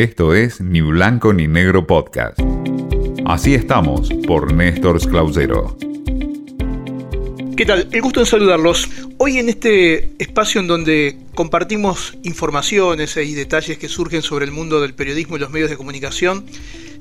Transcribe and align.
Esto 0.00 0.34
es 0.34 0.62
Ni 0.62 0.80
Blanco 0.80 1.34
ni 1.34 1.46
Negro 1.46 1.86
Podcast. 1.86 2.40
Así 3.26 3.52
estamos 3.52 4.08
por 4.26 4.50
Néstor 4.50 4.98
Clausero. 5.06 5.76
¿Qué 7.54 7.66
tal? 7.66 7.86
El 7.92 8.00
gusto 8.00 8.20
en 8.20 8.26
saludarlos. 8.26 8.88
Hoy 9.18 9.36
en 9.36 9.50
este 9.50 10.10
espacio 10.18 10.62
en 10.62 10.68
donde 10.68 11.18
compartimos 11.34 12.16
informaciones 12.22 13.14
y 13.18 13.34
detalles 13.34 13.76
que 13.76 13.88
surgen 13.88 14.22
sobre 14.22 14.46
el 14.46 14.52
mundo 14.52 14.80
del 14.80 14.94
periodismo 14.94 15.36
y 15.36 15.40
los 15.40 15.50
medios 15.50 15.68
de 15.68 15.76
comunicación, 15.76 16.46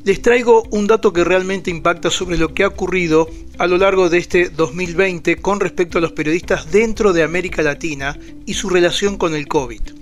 les 0.04 0.22
traigo 0.22 0.64
un 0.70 0.86
dato 0.86 1.14
que 1.14 1.24
realmente 1.24 1.72
impacta 1.72 2.10
sobre 2.10 2.38
lo 2.38 2.54
que 2.54 2.66
ha 2.66 2.68
ocurrido 2.68 3.30
a 3.60 3.68
lo 3.68 3.78
largo 3.78 4.10
de 4.10 4.18
este 4.18 4.50
2020 4.50 5.38
con 5.38 5.62
respecto 5.62 6.00
a 6.00 6.02
los 6.02 6.12
periodistas 6.12 6.70
dentro 6.70 7.14
de 7.14 7.24
América 7.24 7.62
Latina 7.62 8.20
y 8.46 8.56
su 8.56 8.68
relación 8.70 9.16
con 9.16 9.36
el 9.36 9.48
COVID 9.48 9.99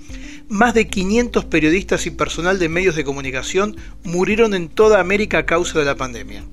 más 0.50 0.74
de 0.74 0.88
500 0.88 1.46
periodistas 1.46 2.06
y 2.06 2.12
personal 2.12 2.60
de 2.60 2.70
medios 2.70 2.96
de 2.96 3.04
comunicación 3.04 3.76
murieron 4.04 4.54
en 4.54 4.70
toda 4.70 5.00
América 5.00 5.40
a 5.40 5.46
causa 5.46 5.80
de 5.80 5.86
la 5.86 5.96
pandemia. 5.96 6.44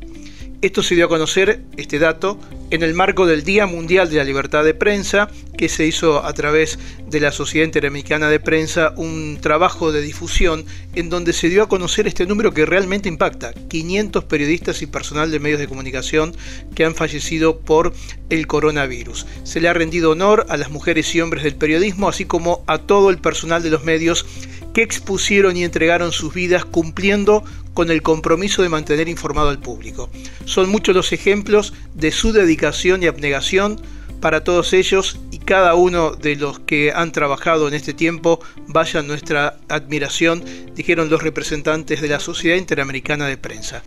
Esto 0.62 0.82
se 0.82 0.94
dio 0.94 1.06
a 1.06 1.08
conocer, 1.08 1.62
este 1.76 1.98
dato, 1.98 2.38
en 2.70 2.82
el 2.82 2.94
marco 2.94 3.26
del 3.26 3.44
Día 3.44 3.66
Mundial 3.66 4.10
de 4.10 4.16
la 4.16 4.24
Libertad 4.24 4.64
de 4.64 4.74
Prensa, 4.74 5.28
que 5.56 5.68
se 5.68 5.86
hizo 5.86 6.24
a 6.24 6.32
través 6.32 6.78
de 7.06 7.20
la 7.20 7.32
Sociedad 7.32 7.64
Interamericana 7.64 8.28
de 8.28 8.40
Prensa, 8.40 8.92
un 8.96 9.38
trabajo 9.40 9.92
de 9.92 10.02
difusión 10.02 10.64
en 10.94 11.10
donde 11.10 11.32
se 11.32 11.48
dio 11.48 11.62
a 11.62 11.68
conocer 11.68 12.06
este 12.06 12.26
número 12.26 12.52
que 12.52 12.66
realmente 12.66 13.08
impacta, 13.08 13.52
500 13.52 14.24
periodistas 14.24 14.82
y 14.82 14.86
personal 14.86 15.30
de 15.30 15.40
medios 15.40 15.60
de 15.60 15.68
comunicación 15.68 16.34
que 16.74 16.84
han 16.84 16.94
fallecido 16.94 17.60
por 17.60 17.92
el 18.30 18.46
coronavirus. 18.46 19.26
Se 19.44 19.60
le 19.60 19.68
ha 19.68 19.74
rendido 19.74 20.10
honor 20.10 20.46
a 20.48 20.56
las 20.56 20.70
mujeres 20.70 21.14
y 21.14 21.20
hombres 21.20 21.44
del 21.44 21.54
periodismo, 21.54 22.08
así 22.08 22.24
como 22.24 22.64
a 22.66 22.78
todo 22.78 23.10
el 23.10 23.18
personal 23.18 23.62
de 23.62 23.70
los 23.70 23.84
medios 23.84 24.26
que 24.74 24.82
expusieron 24.82 25.56
y 25.56 25.64
entregaron 25.64 26.12
sus 26.12 26.34
vidas 26.34 26.64
cumpliendo 26.66 27.44
con 27.72 27.90
el 27.90 28.02
compromiso 28.02 28.62
de 28.62 28.68
mantener 28.68 29.08
informado 29.08 29.48
al 29.48 29.60
público. 29.60 30.10
Son 30.44 30.68
muchos 30.68 30.94
los 30.94 31.12
ejemplos 31.12 31.72
de 31.94 32.12
su 32.12 32.32
dedicación 32.32 33.02
y 33.02 33.06
abnegación 33.06 33.80
para 34.20 34.42
todos 34.42 34.72
ellos 34.72 35.18
y 35.30 35.38
cada 35.38 35.74
uno 35.74 36.12
de 36.12 36.36
los 36.36 36.58
que 36.58 36.92
han 36.92 37.12
trabajado 37.12 37.68
en 37.68 37.74
este 37.74 37.92
tiempo, 37.92 38.40
vaya 38.66 39.02
nuestra 39.02 39.58
admiración, 39.68 40.42
dijeron 40.74 41.10
los 41.10 41.22
representantes 41.22 42.00
de 42.00 42.08
la 42.08 42.20
Sociedad 42.20 42.56
Interamericana 42.56 43.26
de 43.26 43.36
Prensa. 43.36 43.82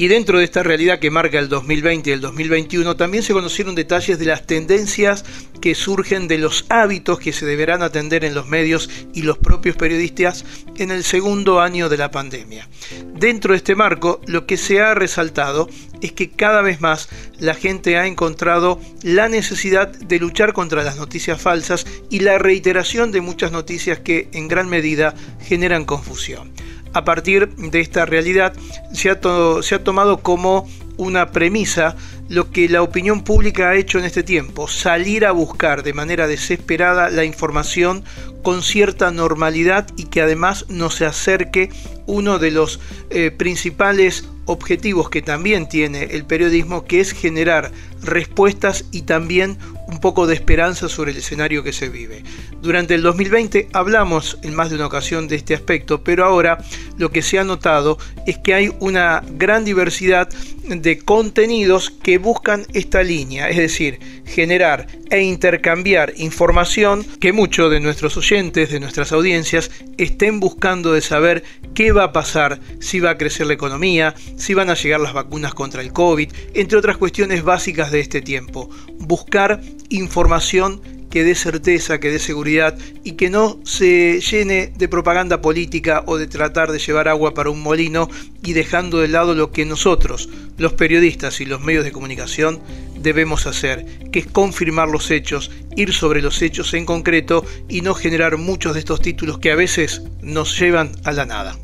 Y 0.00 0.08
dentro 0.08 0.38
de 0.38 0.44
esta 0.44 0.62
realidad 0.62 0.98
que 0.98 1.10
marca 1.10 1.38
el 1.38 1.50
2020 1.50 2.08
y 2.08 2.12
el 2.14 2.22
2021, 2.22 2.96
también 2.96 3.22
se 3.22 3.34
conocieron 3.34 3.74
detalles 3.74 4.18
de 4.18 4.24
las 4.24 4.46
tendencias 4.46 5.26
que 5.60 5.74
surgen 5.74 6.26
de 6.26 6.38
los 6.38 6.64
hábitos 6.70 7.18
que 7.18 7.34
se 7.34 7.44
deberán 7.44 7.82
atender 7.82 8.24
en 8.24 8.32
los 8.32 8.48
medios 8.48 8.88
y 9.12 9.20
los 9.20 9.36
propios 9.36 9.76
periodistas 9.76 10.46
en 10.78 10.90
el 10.90 11.04
segundo 11.04 11.60
año 11.60 11.90
de 11.90 11.98
la 11.98 12.10
pandemia. 12.10 12.66
Dentro 13.12 13.52
de 13.52 13.58
este 13.58 13.74
marco, 13.74 14.22
lo 14.24 14.46
que 14.46 14.56
se 14.56 14.80
ha 14.80 14.94
resaltado 14.94 15.68
es 16.00 16.12
que 16.12 16.30
cada 16.30 16.62
vez 16.62 16.80
más 16.80 17.10
la 17.38 17.52
gente 17.52 17.98
ha 17.98 18.06
encontrado 18.06 18.80
la 19.02 19.28
necesidad 19.28 19.88
de 19.88 20.18
luchar 20.18 20.54
contra 20.54 20.82
las 20.82 20.96
noticias 20.96 21.42
falsas 21.42 21.84
y 22.08 22.20
la 22.20 22.38
reiteración 22.38 23.12
de 23.12 23.20
muchas 23.20 23.52
noticias 23.52 23.98
que 23.98 24.30
en 24.32 24.48
gran 24.48 24.70
medida 24.70 25.14
generan 25.42 25.84
confusión 25.84 26.52
a 26.92 27.04
partir 27.04 27.48
de 27.56 27.80
esta 27.80 28.06
realidad 28.06 28.52
se 28.92 29.10
ha, 29.10 29.20
tomado 29.20 30.18
como 30.18 30.68
una 30.96 31.30
premisa 31.30 31.96
lo 32.28 32.50
que 32.50 32.68
la 32.68 32.82
opinión 32.82 33.22
pública 33.24 33.70
ha 33.70 33.76
hecho 33.76 33.98
en 33.98 34.04
este 34.04 34.22
tiempo, 34.22 34.68
salir 34.68 35.26
a 35.26 35.32
buscar 35.32 35.82
de 35.82 35.92
manera 35.92 36.26
desesperada 36.26 37.10
la 37.10 37.24
información 37.24 38.04
con 38.42 38.62
cierta 38.62 39.10
normalidad 39.10 39.86
y 39.96 40.04
que 40.04 40.22
además 40.22 40.66
no 40.68 40.90
se 40.90 41.06
acerque 41.06 41.70
uno 42.06 42.38
de 42.38 42.50
los 42.50 42.80
eh, 43.10 43.30
principales 43.30 44.28
objetivos 44.46 45.10
que 45.10 45.22
también 45.22 45.68
tiene 45.68 46.04
el 46.04 46.24
periodismo, 46.24 46.84
que 46.84 47.00
es 47.00 47.12
generar 47.12 47.70
respuestas 48.02 48.84
y 48.90 49.02
también 49.02 49.58
un 49.90 50.00
poco 50.00 50.26
de 50.26 50.34
esperanza 50.34 50.88
sobre 50.88 51.12
el 51.12 51.18
escenario 51.18 51.62
que 51.62 51.72
se 51.72 51.88
vive. 51.88 52.22
Durante 52.62 52.94
el 52.94 53.02
2020 53.02 53.68
hablamos 53.72 54.38
en 54.42 54.54
más 54.54 54.70
de 54.70 54.76
una 54.76 54.86
ocasión 54.86 55.28
de 55.28 55.36
este 55.36 55.54
aspecto, 55.54 56.02
pero 56.04 56.24
ahora 56.24 56.58
lo 56.96 57.10
que 57.10 57.22
se 57.22 57.38
ha 57.38 57.44
notado 57.44 57.98
es 58.26 58.38
que 58.38 58.54
hay 58.54 58.72
una 58.80 59.22
gran 59.32 59.64
diversidad 59.64 60.28
de 60.64 60.98
contenidos 60.98 61.90
que 61.90 62.18
buscan 62.18 62.66
esta 62.72 63.02
línea, 63.02 63.48
es 63.48 63.56
decir, 63.56 63.98
generar 64.24 64.86
e 65.10 65.22
intercambiar 65.22 66.12
información 66.16 67.04
que 67.20 67.32
muchos 67.32 67.70
de 67.70 67.80
nuestros 67.80 68.16
oyentes, 68.16 68.70
de 68.70 68.80
nuestras 68.80 69.12
audiencias, 69.12 69.70
estén 69.98 70.40
buscando 70.40 70.92
de 70.92 71.00
saber 71.00 71.44
qué 71.74 71.92
va 71.92 72.04
a 72.04 72.12
pasar, 72.12 72.60
si 72.80 73.00
va 73.00 73.10
a 73.10 73.18
crecer 73.18 73.46
la 73.46 73.54
economía, 73.54 74.14
si 74.36 74.54
van 74.54 74.70
a 74.70 74.74
llegar 74.74 75.00
las 75.00 75.12
vacunas 75.12 75.54
contra 75.54 75.82
el 75.82 75.92
COVID, 75.92 76.32
entre 76.54 76.78
otras 76.78 76.96
cuestiones 76.96 77.42
básicas 77.42 77.90
de 77.90 78.00
este 78.00 78.22
tiempo. 78.22 78.70
Buscar 78.98 79.60
información 79.88 80.80
que 81.10 81.24
dé 81.24 81.34
certeza, 81.34 81.98
que 82.00 82.10
dé 82.10 82.18
seguridad 82.18 82.78
y 83.04 83.12
que 83.12 83.28
no 83.28 83.58
se 83.64 84.20
llene 84.20 84.72
de 84.76 84.88
propaganda 84.88 85.42
política 85.42 86.04
o 86.06 86.16
de 86.16 86.26
tratar 86.26 86.72
de 86.72 86.78
llevar 86.78 87.08
agua 87.08 87.34
para 87.34 87.50
un 87.50 87.60
molino 87.62 88.08
y 88.42 88.52
dejando 88.52 88.98
de 88.98 89.08
lado 89.08 89.34
lo 89.34 89.50
que 89.50 89.66
nosotros, 89.66 90.28
los 90.56 90.72
periodistas 90.72 91.40
y 91.40 91.46
los 91.46 91.60
medios 91.60 91.84
de 91.84 91.92
comunicación, 91.92 92.60
debemos 92.98 93.46
hacer, 93.46 93.84
que 94.10 94.20
es 94.20 94.26
confirmar 94.26 94.88
los 94.88 95.10
hechos, 95.10 95.50
ir 95.76 95.92
sobre 95.92 96.22
los 96.22 96.40
hechos 96.42 96.72
en 96.74 96.86
concreto 96.86 97.44
y 97.68 97.80
no 97.80 97.94
generar 97.94 98.36
muchos 98.38 98.74
de 98.74 98.80
estos 98.80 99.00
títulos 99.00 99.38
que 99.38 99.50
a 99.50 99.56
veces 99.56 100.02
nos 100.22 100.58
llevan 100.58 100.92
a 101.04 101.12
la 101.12 101.26
nada. 101.26 101.56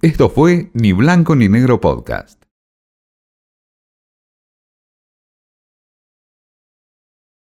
Esto 0.00 0.30
fue 0.30 0.70
Ni 0.74 0.92
Blanco 0.92 1.34
ni 1.36 1.48
Negro 1.48 1.80
Podcast. 1.80 2.43